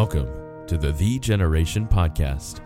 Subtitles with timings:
[0.00, 0.30] Welcome
[0.68, 2.60] to the Thee Generation Podcast,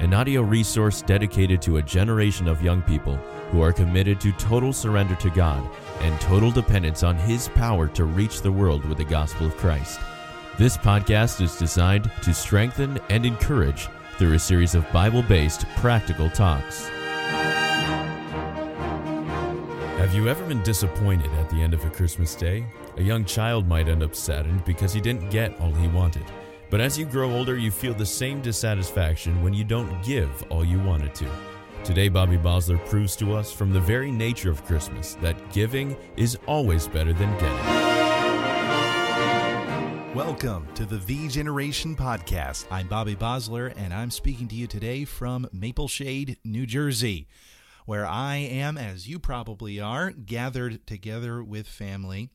[0.00, 3.14] an audio resource dedicated to a generation of young people
[3.52, 5.64] who are committed to total surrender to God
[6.00, 10.00] and total dependence on His power to reach the world with the gospel of Christ.
[10.58, 13.86] This podcast is designed to strengthen and encourage
[14.18, 16.88] through a series of Bible based practical talks.
[19.98, 22.66] Have you ever been disappointed at the end of a Christmas day?
[22.96, 26.24] A young child might end up saddened because he didn't get all he wanted.
[26.72, 30.64] But as you grow older, you feel the same dissatisfaction when you don't give all
[30.64, 31.28] you wanted to.
[31.84, 36.38] Today, Bobby Bosler proves to us from the very nature of Christmas that giving is
[36.46, 37.66] always better than getting.
[40.14, 42.64] Welcome to the Thee Generation Podcast.
[42.70, 47.28] I'm Bobby Bosler, and I'm speaking to you today from Maple Shade, New Jersey,
[47.84, 52.30] where I am, as you probably are, gathered together with family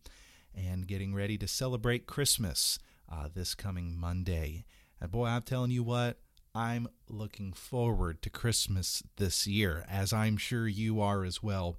[0.56, 2.78] and getting ready to celebrate Christmas
[3.12, 4.66] uh, this coming Monday.
[5.00, 6.18] And boy, I'm telling you what,
[6.56, 11.78] I'm looking forward to Christmas this year, as I'm sure you are as well.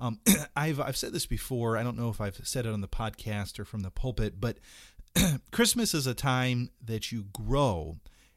[0.00, 0.20] Um,
[0.56, 1.76] I've I've said this before.
[1.76, 4.58] I don't know if I've said it on the podcast or from the pulpit, but
[5.50, 7.96] Christmas is a time that you grow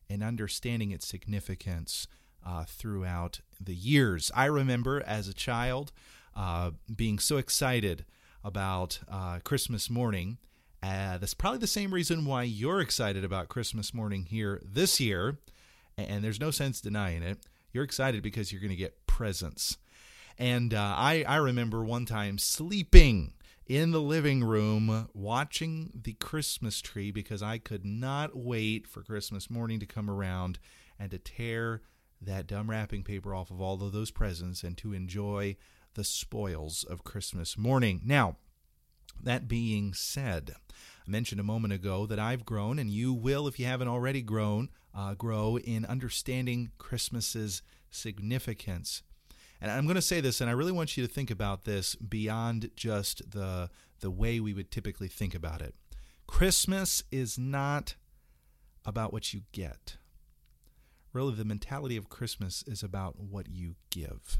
[0.10, 2.08] in understanding its significance
[2.46, 4.32] uh, throughout the years.
[4.36, 5.92] I remember as a child
[6.36, 8.06] uh, being so excited
[8.44, 10.38] about uh, Christmas morning
[10.86, 15.40] uh, that's probably the same reason why you're excited about Christmas morning here this year,
[15.98, 17.40] and there's no sense denying it.
[17.74, 19.78] You're excited because you're going to get presents.
[20.38, 23.34] And uh, I, I remember one time sleeping
[23.66, 29.50] in the living room watching the Christmas tree because I could not wait for Christmas
[29.50, 30.60] morning to come around
[31.00, 31.82] and to tear
[32.22, 35.58] that dumb wrapping paper off of all of those presents and to enjoy
[35.96, 38.02] the spoils of Christmas morning.
[38.04, 38.38] Now,
[39.24, 40.56] that being said,
[41.08, 44.22] I mentioned a moment ago that I've grown, and you will, if you haven't already
[44.22, 47.62] grown, uh, grow in understanding Christmas's
[47.92, 49.04] significance.
[49.62, 51.96] And I'm going to say this, and I really want you to think about this
[51.96, 53.70] beyond just the
[54.02, 55.74] the way we would typically think about it.
[56.28, 57.96] Christmas is not
[58.86, 59.98] about what you get.
[61.14, 64.40] Really, the mentality of Christmas is about what you give.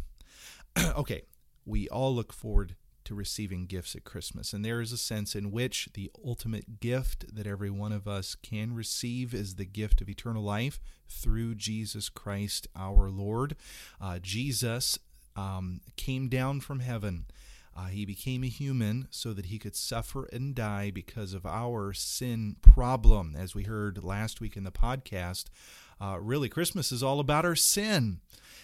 [0.98, 1.24] okay,
[1.66, 2.76] we all look forward
[3.06, 4.54] to receiving gifts at Christmas.
[4.54, 8.36] And there is a sense in which the ultimate gift that every one of us
[8.36, 13.56] can receive is the gift of eternal life through Jesus Christ our Lord.
[14.02, 15.00] Uh, Jesus
[15.36, 17.26] um, came down from heaven.
[17.78, 21.92] Uh, he became a human so that he could suffer and die because of our
[21.92, 23.36] sin problem.
[23.38, 25.46] As we heard last week in the podcast,
[26.00, 28.20] uh, really, Christmas is all about our sin.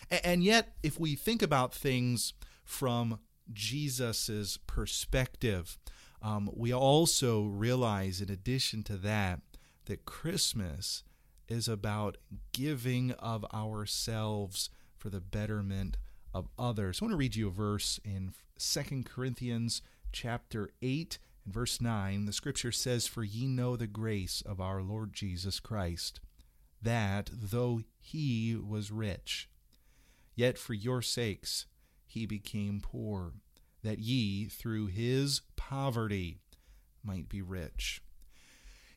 [0.10, 3.20] And yet, if we think about things from
[3.54, 5.78] Jesus's perspective,
[6.22, 9.42] um, we also realize, in addition to that,
[9.86, 11.04] that Christmas
[11.48, 12.18] is about
[12.54, 15.98] giving of ourselves for the betterment
[16.34, 17.00] of others.
[17.02, 19.82] I want to read you a verse in Second Corinthians
[20.12, 22.26] chapter 8 and verse 9.
[22.26, 26.20] The scripture says, For ye know the grace of our Lord Jesus Christ,
[26.82, 29.50] that though he was rich,
[30.36, 31.66] yet for your sakes
[32.12, 33.34] he became poor,
[33.84, 36.38] that ye through his poverty
[37.04, 38.02] might be rich.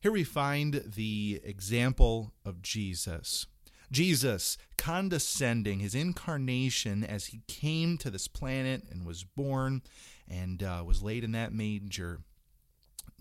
[0.00, 3.46] Here we find the example of Jesus.
[3.90, 9.82] Jesus condescending, his incarnation as he came to this planet and was born
[10.28, 12.20] and uh, was laid in that manger.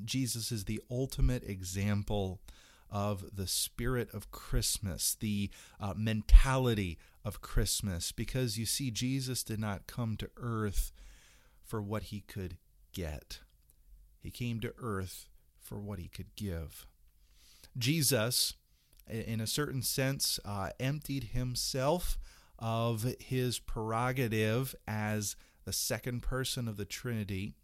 [0.03, 2.41] Jesus is the ultimate example
[2.93, 5.49] of the spirit of Christmas, the
[5.79, 10.91] uh, mentality of Christmas, because you see, Jesus did not come to earth
[11.65, 12.57] for what he could
[12.93, 13.39] get,
[14.19, 15.27] he came to earth
[15.59, 16.85] for what he could give.
[17.75, 18.53] Jesus,
[19.09, 22.19] in a certain sense, uh, emptied himself
[22.59, 27.55] of his prerogative as the second person of the Trinity,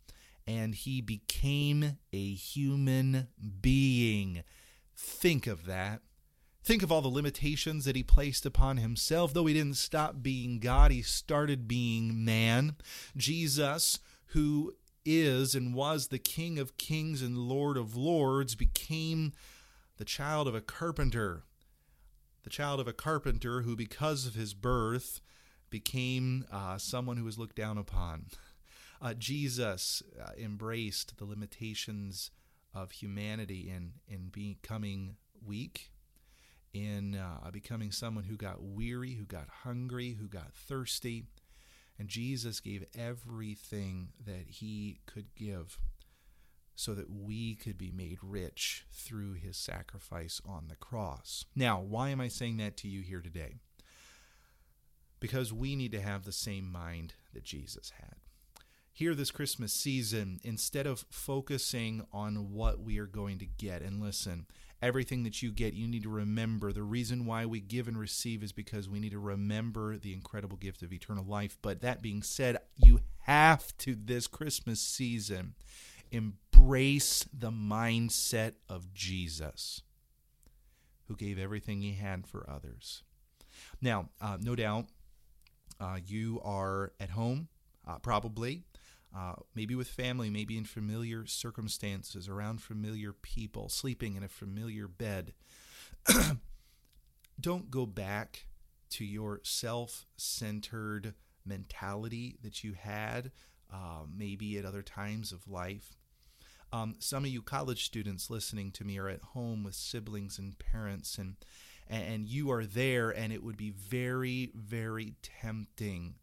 [0.47, 3.27] and he became a human
[3.61, 4.43] being.
[5.01, 6.01] Think of that.
[6.61, 9.33] Think of all the limitations that he placed upon himself.
[9.33, 12.75] Though he didn't stop being God, he started being man.
[13.15, 14.75] Jesus, who
[15.05, 19.31] is and was the King of kings and Lord of lords, became
[19.95, 21.43] the child of a carpenter.
[22.43, 25.21] The child of a carpenter who, because of his birth,
[25.69, 28.25] became uh, someone who was looked down upon.
[29.01, 32.31] Uh, Jesus uh, embraced the limitations
[32.73, 35.91] of humanity in, in becoming weak,
[36.73, 41.25] in uh, becoming someone who got weary, who got hungry, who got thirsty.
[41.97, 45.79] And Jesus gave everything that he could give
[46.75, 51.43] so that we could be made rich through his sacrifice on the cross.
[51.53, 53.55] Now, why am I saying that to you here today?
[55.19, 58.18] Because we need to have the same mind that Jesus had.
[58.91, 64.01] Here, this Christmas season, instead of focusing on what we are going to get, and
[64.01, 64.45] listen,
[64.81, 68.43] everything that you get, you need to remember the reason why we give and receive
[68.43, 71.57] is because we need to remember the incredible gift of eternal life.
[71.61, 75.55] But that being said, you have to, this Christmas season,
[76.11, 79.83] embrace the mindset of Jesus,
[81.07, 83.03] who gave everything he had for others.
[83.81, 84.87] Now, uh, no doubt,
[85.79, 87.47] uh, you are at home,
[87.87, 88.63] uh, probably
[89.15, 94.87] uh, maybe with family, maybe in familiar circumstances, around familiar people, sleeping in a familiar
[94.87, 95.33] bed.
[97.39, 98.45] Don't go back
[98.91, 101.13] to your self centered
[101.45, 103.31] mentality that you had
[103.73, 105.95] uh, maybe at other times of life.
[106.71, 110.57] Um, some of you college students listening to me are at home with siblings and
[110.59, 111.35] parents, and
[111.87, 116.15] and you are there, and it would be very, very tempting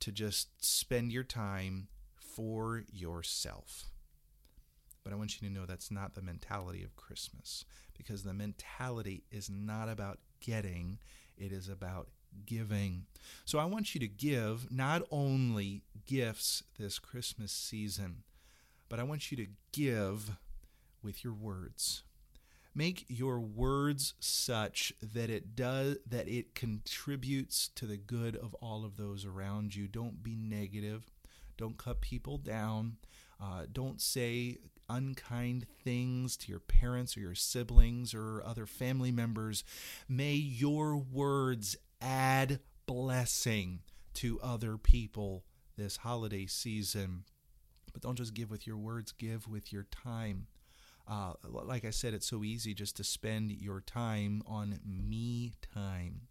[0.00, 1.88] to just spend your time
[2.34, 3.86] for yourself.
[5.02, 7.64] But I want you to know that's not the mentality of Christmas
[7.96, 10.98] because the mentality is not about getting,
[11.36, 12.08] it is about
[12.46, 13.06] giving.
[13.44, 18.24] So I want you to give not only gifts this Christmas season,
[18.88, 20.36] but I want you to give
[21.02, 22.02] with your words.
[22.74, 28.84] Make your words such that it does that it contributes to the good of all
[28.84, 29.86] of those around you.
[29.86, 31.08] Don't be negative.
[31.56, 32.96] Don't cut people down.
[33.40, 34.58] Uh, don't say
[34.88, 39.64] unkind things to your parents or your siblings or other family members.
[40.08, 43.80] May your words add blessing
[44.14, 45.44] to other people
[45.76, 47.24] this holiday season.
[47.92, 50.46] But don't just give with your words, give with your time.
[51.06, 56.22] Uh, like I said, it's so easy just to spend your time on me time,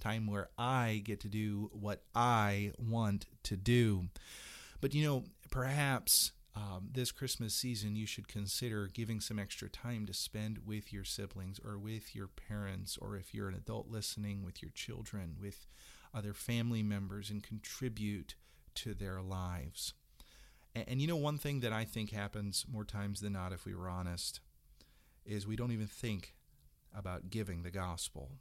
[0.00, 4.08] time where I get to do what I want to do.
[4.82, 10.06] But you know, perhaps um, this Christmas season, you should consider giving some extra time
[10.06, 14.44] to spend with your siblings or with your parents, or if you're an adult listening,
[14.44, 15.66] with your children, with
[16.12, 18.34] other family members, and contribute
[18.74, 19.94] to their lives.
[20.74, 23.64] And, and you know, one thing that I think happens more times than not, if
[23.64, 24.40] we were honest,
[25.24, 26.34] is we don't even think
[26.92, 28.32] about giving the gospel.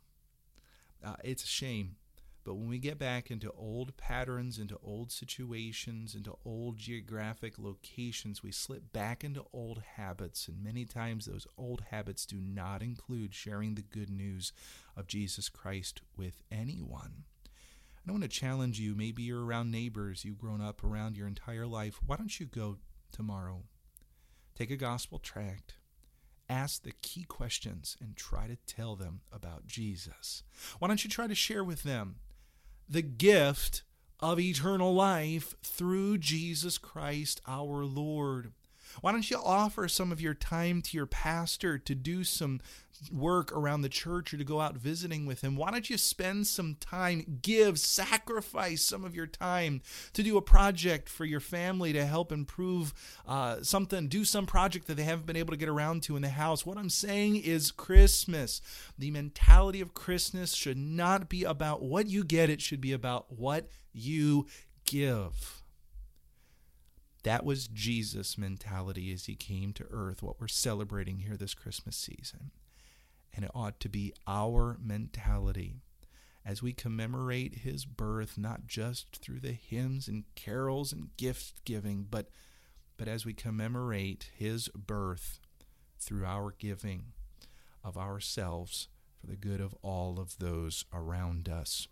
[1.06, 1.98] Uh, it's a shame
[2.44, 8.42] but when we get back into old patterns, into old situations, into old geographic locations,
[8.42, 10.48] we slip back into old habits.
[10.48, 14.54] And many times those old habits do not include sharing the good news
[14.98, 17.26] of Jesus Christ with anyone.
[18.04, 18.96] And I want to challenge you.
[18.96, 22.00] Maybe you're around neighbors you've grown up around your entire life.
[22.06, 22.78] Why don't you go
[23.12, 23.64] tomorrow?
[24.56, 25.76] Take a gospel tract
[26.52, 30.44] ask the key questions and try to tell them about Jesus.
[30.80, 32.18] Why don't you try to share with them
[32.92, 33.84] the gift
[34.20, 38.52] of eternal life through Jesus Christ our Lord.
[39.00, 42.60] Why don't you offer some of your time to your pastor to do some
[43.12, 45.56] work around the church or to go out visiting with him?
[45.56, 49.82] Why don't you spend some time, give, sacrifice some of your time
[50.14, 52.94] to do a project for your family to help improve
[53.28, 56.22] uh, something, do some project that they haven't been able to get around to in
[56.22, 56.66] the house?
[56.66, 58.62] What I'm saying is Christmas.
[58.98, 63.32] The mentality of Christmas should not be about what you get, it should be about
[63.32, 64.48] what you
[64.86, 65.61] give.
[67.24, 71.96] That was Jesus' mentality as he came to earth, what we're celebrating here this Christmas
[71.96, 72.52] season.
[73.34, 75.76] And it ought to be our mentality
[76.44, 82.08] as we commemorate his birth, not just through the hymns and carols and gift giving,
[82.10, 82.30] but,
[82.98, 85.40] but as we commemorate his birth
[86.00, 87.14] through our giving
[87.84, 88.88] of ourselves
[89.20, 91.88] for the good of all of those around us.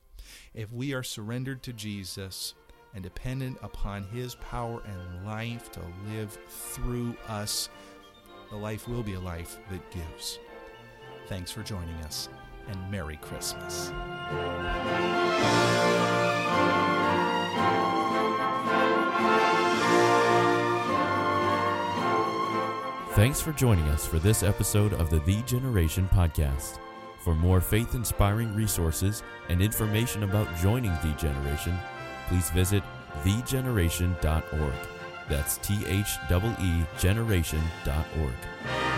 [0.53, 2.55] If we are surrendered to Jesus,
[2.93, 5.81] and dependent upon His power and life to
[6.11, 7.69] live through us,
[8.49, 10.39] the life will be a life that gives.
[11.27, 12.29] Thanks for joining us,
[12.67, 13.91] and Merry Christmas.
[23.13, 26.79] Thanks for joining us for this episode of the Thee Generation Podcast.
[27.19, 31.77] For more faith inspiring resources and information about joining Thee Generation,
[32.29, 32.83] please visit
[33.23, 34.73] theegeneration.org.
[35.27, 38.88] That's T H E E generation.org.